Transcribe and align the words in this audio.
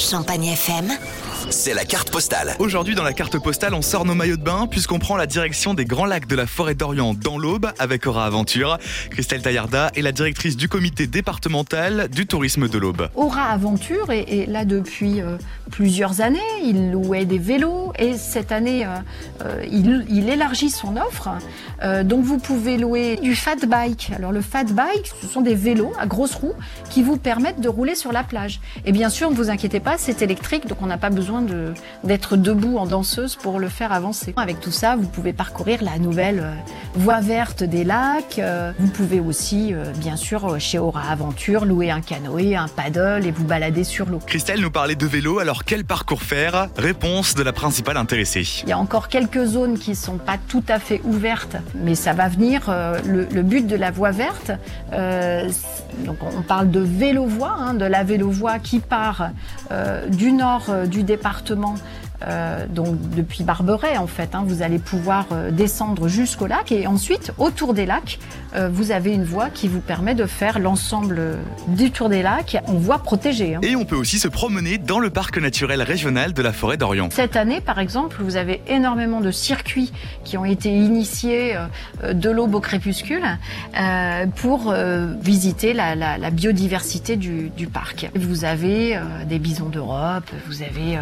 Champagne 0.00 0.56
FM. 0.56 0.96
C'est 1.48 1.74
la 1.74 1.84
carte 1.84 2.10
postale. 2.10 2.54
Aujourd'hui, 2.58 2.94
dans 2.94 3.02
la 3.02 3.12
carte 3.12 3.38
postale, 3.38 3.74
on 3.74 3.82
sort 3.82 4.04
nos 4.04 4.14
maillots 4.14 4.36
de 4.36 4.42
bain 4.42 4.66
puisqu'on 4.70 4.98
prend 4.98 5.16
la 5.16 5.26
direction 5.26 5.74
des 5.74 5.84
Grands 5.84 6.04
Lacs 6.04 6.26
de 6.26 6.36
la 6.36 6.46
Forêt 6.46 6.74
d'Orient 6.74 7.14
dans 7.14 7.38
l'Aube 7.38 7.70
avec 7.78 8.06
Aura 8.06 8.26
Aventure. 8.26 8.78
Christelle 9.10 9.40
Taillarda 9.40 9.90
est 9.96 10.02
la 10.02 10.12
directrice 10.12 10.56
du 10.56 10.68
comité 10.68 11.06
départemental 11.06 12.08
du 12.08 12.26
tourisme 12.26 12.68
de 12.68 12.78
l'Aube. 12.78 13.08
Aura 13.14 13.44
Aventure 13.44 14.10
est, 14.10 14.26
est 14.28 14.46
là 14.46 14.64
depuis 14.64 15.20
euh, 15.20 15.36
plusieurs 15.70 16.20
années. 16.20 16.38
Il 16.62 16.90
louait 16.90 17.24
des 17.24 17.38
vélos 17.38 17.92
et 17.98 18.16
cette 18.18 18.52
année, 18.52 18.84
euh, 18.84 18.96
euh, 19.44 19.64
il, 19.70 20.04
il 20.10 20.28
élargit 20.28 20.70
son 20.70 20.96
offre. 20.96 21.30
Euh, 21.82 22.04
donc 22.04 22.24
vous 22.24 22.38
pouvez 22.38 22.76
louer 22.76 23.16
du 23.16 23.34
fat 23.34 23.56
bike. 23.66 24.12
Alors 24.14 24.32
le 24.32 24.42
fat 24.42 24.64
bike, 24.64 25.10
ce 25.22 25.26
sont 25.26 25.40
des 25.40 25.54
vélos 25.54 25.92
à 25.98 26.06
grosses 26.06 26.34
roues 26.34 26.54
qui 26.90 27.02
vous 27.02 27.16
permettent 27.16 27.60
de 27.60 27.68
rouler 27.68 27.94
sur 27.94 28.12
la 28.12 28.24
plage. 28.24 28.60
Et 28.84 28.92
bien 28.92 29.08
sûr, 29.08 29.30
ne 29.30 29.36
vous 29.36 29.48
inquiétez 29.48 29.80
pas, 29.80 29.96
c'est 29.96 30.22
électrique, 30.22 30.66
donc 30.66 30.82
on 30.82 30.86
n'a 30.86 30.98
pas 30.98 31.10
besoin 31.10 31.29
de- 31.40 31.72
d'être 32.04 32.36
debout 32.36 32.76
en 32.78 32.86
danseuse 32.86 33.36
pour 33.36 33.58
le 33.60 33.68
faire 33.68 33.92
avancer. 33.92 34.34
Avec 34.36 34.60
tout 34.60 34.70
ça, 34.72 34.96
vous 34.96 35.06
pouvez 35.08 35.32
parcourir 35.32 35.82
la 35.82 35.98
nouvelle 35.98 36.40
euh, 36.40 36.52
voie 36.94 37.20
verte 37.20 37.62
des 37.62 37.84
lacs. 37.84 38.38
Euh, 38.38 38.72
Vous 38.78 38.88
pouvez 38.88 39.20
aussi, 39.20 39.72
euh, 39.72 39.84
bien 39.96 40.16
sûr, 40.16 40.58
chez 40.58 40.78
Aura 40.78 41.02
Aventure, 41.10 41.64
louer 41.64 41.90
un 41.90 42.00
canoë, 42.00 42.56
un 42.56 42.68
paddle 42.68 43.26
et 43.26 43.30
vous 43.30 43.44
balader 43.44 43.84
sur 43.84 44.06
l'eau. 44.08 44.18
Christelle 44.26 44.60
nous 44.60 44.70
parlait 44.70 44.94
de 44.96 45.06
vélo, 45.06 45.38
alors 45.38 45.64
quel 45.64 45.84
parcours 45.84 46.22
faire? 46.22 46.68
Réponse 46.76 47.34
de 47.34 47.42
la 47.42 47.52
principale 47.52 47.96
intéressée. 47.96 48.44
Il 48.64 48.68
y 48.68 48.72
a 48.72 48.78
encore 48.78 49.08
quelques 49.08 49.44
zones 49.44 49.78
qui 49.78 49.94
sont 49.94 50.18
pas 50.18 50.36
tout 50.48 50.64
à 50.68 50.78
fait 50.78 51.00
ouvertes, 51.04 51.56
mais 51.74 51.94
ça 51.94 52.12
va 52.12 52.28
venir. 52.28 52.72
Le, 53.06 53.26
le 53.30 53.42
but 53.42 53.66
de 53.66 53.76
la 53.76 53.90
voie 53.90 54.10
verte, 54.10 54.50
euh, 54.92 55.48
donc 56.06 56.16
on 56.22 56.42
parle 56.42 56.70
de 56.70 56.80
vélo-voie, 56.80 57.54
hein, 57.58 57.74
de 57.74 57.84
la 57.84 58.02
vélo-voie 58.04 58.58
qui 58.58 58.80
part 58.80 59.30
euh, 59.70 60.06
du 60.08 60.32
nord 60.32 60.66
euh, 60.70 60.86
du 60.86 61.02
département 61.02 61.19
département 61.20 61.74
euh, 62.26 62.66
donc 62.66 62.96
depuis 63.16 63.44
Barberet 63.44 63.96
en 63.98 64.06
fait, 64.06 64.34
hein, 64.34 64.44
vous 64.46 64.62
allez 64.62 64.78
pouvoir 64.78 65.26
euh, 65.32 65.50
descendre 65.50 66.08
jusqu'au 66.08 66.46
lac 66.46 66.72
et 66.72 66.86
ensuite 66.86 67.32
autour 67.38 67.74
des 67.74 67.86
lacs, 67.86 68.18
euh, 68.54 68.68
vous 68.72 68.90
avez 68.90 69.12
une 69.14 69.24
voie 69.24 69.48
qui 69.50 69.68
vous 69.68 69.80
permet 69.80 70.14
de 70.14 70.26
faire 70.26 70.58
l'ensemble 70.58 71.16
euh, 71.18 71.36
du 71.68 71.90
tour 71.90 72.08
des 72.08 72.22
lacs 72.22 72.58
en 72.66 72.74
voie 72.74 72.98
protégée. 72.98 73.54
hein. 73.54 73.60
Et 73.62 73.76
on 73.76 73.84
peut 73.84 73.96
aussi 73.96 74.18
se 74.18 74.28
promener 74.28 74.78
dans 74.78 74.98
le 74.98 75.10
parc 75.10 75.38
naturel 75.38 75.82
régional 75.82 76.32
de 76.32 76.42
la 76.42 76.52
Forêt 76.52 76.76
d'Orient. 76.76 77.08
Cette 77.10 77.36
année, 77.36 77.60
par 77.60 77.78
exemple, 77.78 78.16
vous 78.20 78.36
avez 78.36 78.60
énormément 78.68 79.20
de 79.20 79.30
circuits 79.30 79.92
qui 80.24 80.36
ont 80.36 80.44
été 80.44 80.70
initiés 80.70 81.56
euh, 82.02 82.12
de 82.12 82.30
l'aube 82.30 82.54
au 82.54 82.60
crépuscule 82.60 83.22
euh, 83.78 84.26
pour 84.36 84.70
euh, 84.70 85.12
visiter 85.22 85.72
la, 85.72 85.94
la- 85.94 86.18
la 86.18 86.30
biodiversité 86.30 87.16
du, 87.16 87.50
du 87.56 87.66
parc. 87.66 88.10
Vous 88.14 88.44
avez 88.44 88.96
euh, 88.96 89.00
des 89.28 89.38
bisons 89.38 89.68
d'Europe, 89.68 90.28
vous 90.48 90.62
avez 90.62 90.96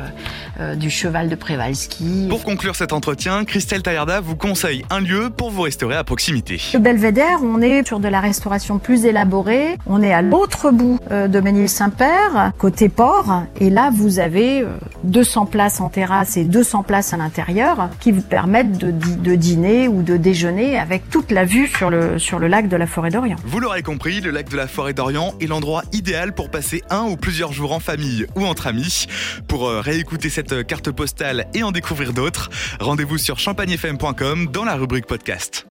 euh, 0.61 0.69
euh, 0.69 0.75
du 0.75 0.91
cheval 0.91 1.28
de 1.28 1.34
Przewalski. 1.34 2.27
Pour 2.28 2.45
conclure 2.45 2.77
cet 2.77 2.92
entretien, 2.92 3.45
Christelle 3.45 3.83
Taillarda 3.83 4.20
vous 4.20 4.37
conseille 4.37 4.84
un 4.91 5.00
lieu 5.00 5.31
pour 5.31 5.50
vous 5.50 5.62
restaurer 5.62 5.97
à 5.97 6.05
proximité. 6.05 6.61
Le 6.75 6.78
Belvédère, 6.78 7.41
on 7.42 7.61
est 7.61 7.87
sur 7.87 8.00
de 8.00 8.09
la 8.09 8.20
restauration 8.20 8.78
plus 8.78 9.05
élaborée. 9.05 9.78
On 9.87 10.03
est 10.03 10.12
à 10.12 10.23
l'autre 10.23 10.70
bout 10.70 10.98
euh, 11.11 11.28
de 11.28 11.41
Ménil-Saint-Père, 11.41 12.53
côté 12.59 12.89
port. 12.89 13.45
Et 13.61 13.70
là, 13.70 13.91
vous 13.95 14.19
avez 14.19 14.62
euh, 14.62 14.67
200 15.05 15.47
places 15.47 15.81
en 15.81 15.89
terrasse 15.89 16.37
et 16.37 16.45
200 16.45 16.83
places 16.83 17.12
à 17.12 17.17
l'intérieur 17.17 17.89
qui 18.00 18.12
vous 18.12 18.22
permettent 18.22 18.78
de, 18.78 18.91
de 18.91 19.34
dîner 19.34 19.89
ou 19.89 20.03
de 20.03 20.17
déjeuner 20.17 20.78
avec 20.78 21.09
toute 21.11 21.31
la 21.31 21.45
vue 21.45 21.69
sur 21.69 21.91
le, 21.91 22.19
sur 22.19 22.39
le 22.39 22.48
lac 22.48 22.69
de 22.69 22.77
la 22.77 22.87
Forêt 22.87 23.11
d'Orient. 23.11 23.37
Vous 23.45 23.61
l'aurez 23.61 23.83
compris, 23.83 24.20
le 24.20 24.31
lac 24.31 24.48
de 24.48 24.56
la 24.56 24.67
Forêt 24.67 24.93
d'Orient 24.93 25.34
est 25.41 25.47
l'endroit 25.47 25.83
idéal 25.93 26.34
pour 26.34 26.50
passer 26.50 26.83
un 26.91 27.05
ou 27.05 27.17
plusieurs 27.17 27.53
jours 27.53 27.72
en 27.72 27.81
famille 27.81 28.27
ou 28.37 28.45
entre 28.45 28.67
amis. 28.67 29.06
Pour 29.47 29.69
euh, 29.69 29.81
réécouter 29.81 30.31
cette 30.31 30.48
carte 30.63 30.91
postale 30.91 31.47
et 31.55 31.63
en 31.63 31.73
découvrir 31.73 32.13
d'autres, 32.13 32.51
rendez-vous 32.81 33.19
sur 33.19 33.39
champagnefm.com 33.39 34.49
dans 34.49 34.65
la 34.65 34.75
rubrique 34.75 35.07
podcast. 35.07 35.67